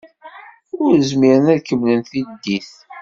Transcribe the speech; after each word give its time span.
Ur 0.83 0.93
zmiren 1.09 1.45
ad 1.53 1.61
kemmlen 1.67 2.01
tiddit. 2.09 2.71